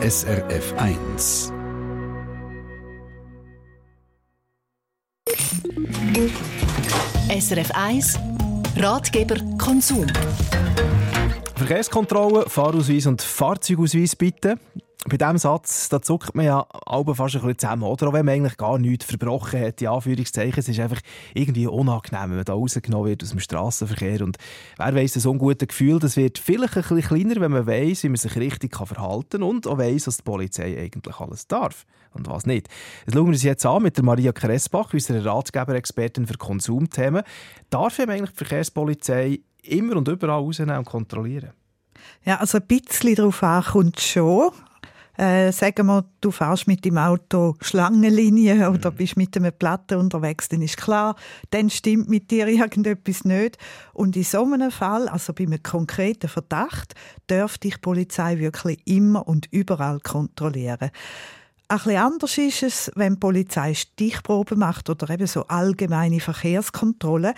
[0.00, 1.52] SRF 1.
[7.28, 8.18] SRF 1
[8.76, 10.06] Ratgeber Konsum.
[11.56, 14.60] Verkehrskontrolle, Fahrausweis und Fahrzeugausweis bitte.
[15.06, 18.08] Bei diesem Satz da zuckt man ja alle fast ein bisschen zusammen, oder?
[18.08, 20.58] Auch wenn man eigentlich gar nichts verbrochen hat, in Anführungszeichen.
[20.58, 21.00] Es ist einfach
[21.34, 24.22] irgendwie unangenehm, wenn man da rausgenommen wird aus dem Straßenverkehr.
[24.22, 24.38] Und
[24.76, 28.08] wer weiss, das ungute Gefühl, das wird vielleicht ein bisschen kleiner, wenn man weiss, wie
[28.08, 32.28] man sich richtig verhalten kann und auch weiss, was die Polizei eigentlich alles darf und
[32.28, 32.68] was nicht.
[33.06, 37.22] Das schauen wir uns jetzt an mit der Maria Kressbach, unserer Ratgeber-Expertin für Konsumthemen.
[37.70, 41.52] Darf eigentlich die Verkehrspolizei immer und überall rausnehmen und kontrollieren?
[42.24, 44.50] Ja, also ein bisschen darauf ankommt schon.
[45.18, 50.48] Äh, sagen wir, du fährst mit dem Auto Schlangenlinie oder bist mit einem Platte unterwegs,
[50.48, 51.16] dann ist klar,
[51.50, 53.58] dann stimmt mit dir irgendetwas nicht.
[53.92, 56.94] Und in so einem Fall, also bei einem konkreten Verdacht,
[57.26, 60.90] darf dich die Polizei wirklich immer und überall kontrollieren.
[61.70, 67.34] Ein bisschen anders ist es, wenn die Polizei Stichproben macht oder eben so allgemeine Verkehrskontrollen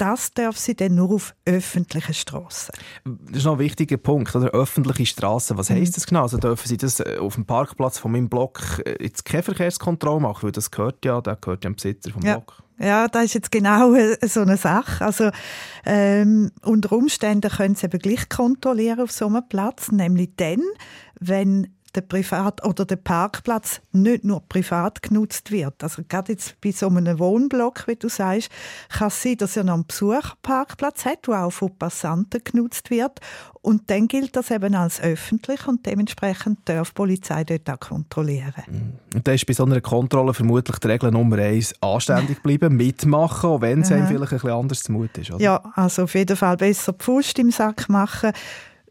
[0.00, 2.74] das darf sie dann nur auf öffentlichen Straßen.
[3.04, 4.48] Das ist noch ein wichtiger Punkt, oder?
[4.48, 5.58] Öffentliche Straßen.
[5.58, 6.22] Was heisst das genau?
[6.22, 10.20] Also dürfen Sie das äh, auf dem Parkplatz von meinem Block äh, jetzt keine Verkehrskontrolle
[10.20, 10.44] machen?
[10.44, 12.38] Weil das gehört ja, der gehört ja dem Besitzer vom ja.
[12.38, 12.62] Block.
[12.78, 15.04] Ja, das ist jetzt genau so eine Sache.
[15.04, 15.30] Also
[15.84, 20.62] ähm, unter Umständen können Sie eben gleich kontrollieren auf so einem Platz, nämlich dann,
[21.20, 25.82] wenn der Privat oder der Parkplatz nicht nur privat genutzt wird.
[25.82, 28.50] Also gerade jetzt bei so einem Wohnblock, wie du sagst,
[28.88, 33.20] kann es sein, dass er noch einen Besucherparkplatz hat, der auch von Passanten genutzt wird.
[33.62, 38.54] Und dann gilt das eben als öffentlich und dementsprechend darf die Polizei dort auch kontrollieren.
[38.66, 38.92] Mhm.
[39.14, 43.50] Und da ist bei so einer Kontrolle vermutlich die Regel Nummer eins, anständig bleiben, mitmachen,
[43.50, 45.30] auch wenn es einem vielleicht ein bisschen anders zumut ist.
[45.30, 45.42] Oder?
[45.42, 48.32] Ja, also auf jeden Fall besser die Faust im Sack machen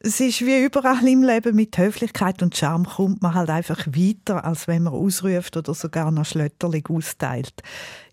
[0.01, 4.45] es ist wie überall im Leben mit Höflichkeit und Charme kommt man halt einfach weiter,
[4.45, 7.61] als wenn man ausruft oder sogar noch Schlötterling austeilt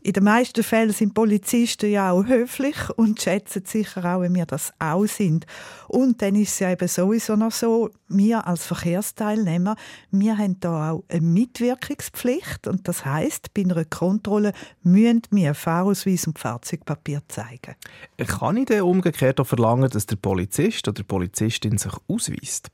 [0.06, 4.46] in den meisten Fällen sind Polizisten ja auch höflich und schätzen sicher auch, wenn wir
[4.46, 5.46] das auch sind.
[5.88, 9.74] Und dann ist es ja eben sowieso noch so, wir als Verkehrsteilnehmer,
[10.12, 14.52] wir haben da auch eine Mitwirkungspflicht und das heißt, bei einer Kontrolle
[14.84, 17.74] müssen wir Fahrausweis und Fahrzeugpapier zeigen.
[18.16, 22.68] Kann ich denn umgekehrt auch verlangen, dass der Polizist oder die Polizistin sich ausweist?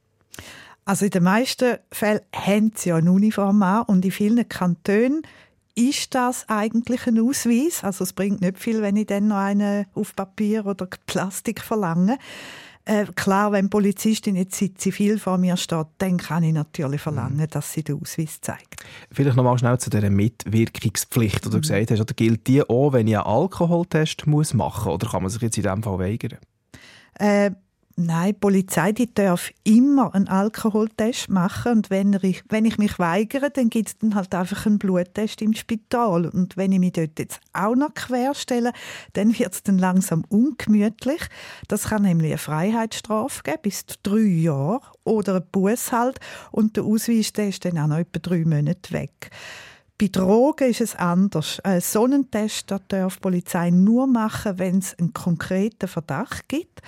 [0.84, 5.22] Also in den meisten Fällen haben sie ja eine Uniform an und in vielen Kantonen
[5.74, 7.82] ist das eigentlich ein Ausweis?
[7.84, 12.18] Also es bringt nicht viel, wenn ich dann noch einen auf Papier oder Plastik verlange.
[12.84, 17.36] Äh, klar, wenn die Polizistin jetzt Zivil vor mir steht, dann kann ich natürlich verlangen,
[17.36, 17.48] mhm.
[17.48, 18.84] dass sie den Ausweis zeigt.
[19.12, 21.60] Vielleicht noch mal schnell zu dieser Mitwirkungspflicht, die du mhm.
[21.60, 22.00] gesagt hast.
[22.00, 24.94] Oder gilt die auch, wenn ich einen Alkoholtest muss machen muss?
[24.94, 26.38] Oder kann man sich jetzt in diesem Fall weigern?
[27.14, 27.52] Äh,
[27.96, 32.98] Nein, die Polizei die darf immer einen Alkoholtest machen und wenn ich, wenn ich mich
[32.98, 36.92] weigere, dann gibt es dann halt einfach einen Bluttest im Spital und wenn ich mich
[36.92, 38.72] dort jetzt auch noch querstelle,
[39.12, 41.20] dann wird es dann langsam ungemütlich.
[41.68, 46.18] Das kann nämlich eine Freiheitsstrafe geben, bis zu drei Jahre oder ein Buß halt
[46.50, 49.30] und der Ausweis der ist dann auch noch etwa drei Monate weg.
[49.98, 51.60] Bei Drogen ist es anders.
[51.60, 56.80] Einen Sonnentest darf die Polizei nur machen, wenn es einen konkreten Verdacht gibt.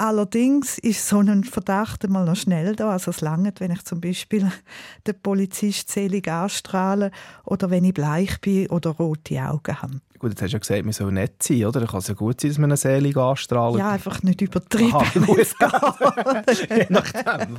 [0.00, 2.92] Allerdings ist so ein Verdacht einmal noch schnell da.
[2.92, 4.50] Also es langt, wenn ich zum Beispiel
[5.06, 7.10] den Polizist selig anstrahle
[7.44, 10.00] oder wenn ich bleich bin oder rote Augen habe.
[10.18, 11.80] Gut, jetzt hast du ja gesagt, man soll nett sein, oder?
[11.80, 13.76] Dann kann es ja gut sein, dass man eine selig anstrahlt.
[13.76, 14.94] Ja, einfach nicht übertrieben.
[14.94, 15.04] Aha,
[16.76, 17.56] Je nachdem.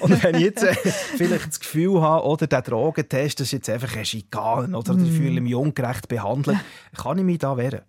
[0.00, 3.96] Und wenn ich jetzt äh, vielleicht das Gefühl habe, oder der Drogentest, ist jetzt einfach
[3.96, 5.04] ein Schikan, oder mm.
[5.04, 6.58] ich fühle mich ungerecht behandelt,
[6.96, 7.82] kann ich mich da wehren?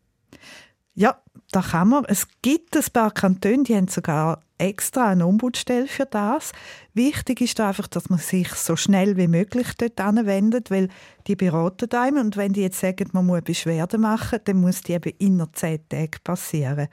[0.94, 1.22] Ja,
[1.52, 2.06] da kann man.
[2.06, 6.52] Es gibt ein paar Kantone, die haben sogar extra eine Ombudsstelle für das.
[6.94, 10.90] Wichtig ist einfach, dass man sich so schnell wie möglich dort anwendet, weil
[11.28, 14.94] die beraten einem und wenn die jetzt sagen, man muss Beschwerde machen, dann muss die
[14.94, 16.90] eben innerhalb zehn Tagen passieren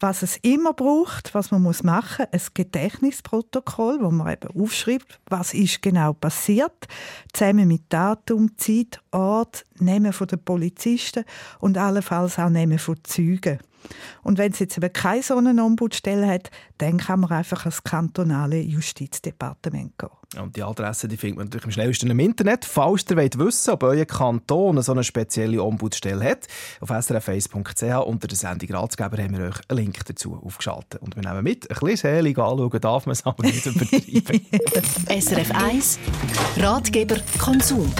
[0.00, 5.54] was es immer braucht, was man muss machen, ein Gedächtnisprotokoll, wo man eben aufschreibt, was
[5.54, 6.88] ist genau passiert,
[7.32, 11.24] zusammen mit Datum, Zeit, Ort, Namen den Polizisten
[11.60, 13.58] und allenfalls auch Namen von Zeugen.
[14.22, 17.82] Und wenn es jetzt eben keine so eine Ombudsstelle hat, dann kann man einfach ans
[17.82, 20.10] kantonale Justizdepartement gehen.
[20.38, 22.64] Und die Adresse die findet man natürlich am schnellsten im Internet.
[22.64, 26.46] Falls ihr wollt wissen ob euer Kanton so eine spezielle Ombudsstelle hat,
[26.80, 31.02] auf srf1.ch unter der Sendung Ratsgeber haben wir euch einen Link dazu aufgeschaltet.
[31.02, 34.46] Und wir nehmen mit, ein bisschen selig anschauen darf man es aber nicht übertreiben.
[35.20, 35.98] SRF 1
[36.56, 37.90] Ratgeber Konsum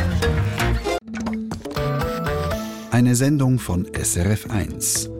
[2.90, 5.19] Eine Sendung von SRF 1.